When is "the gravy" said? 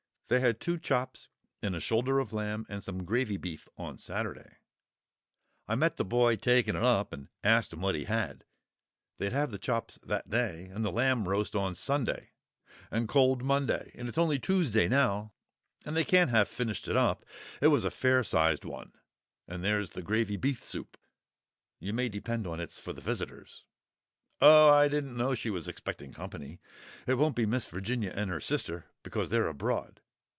19.89-20.37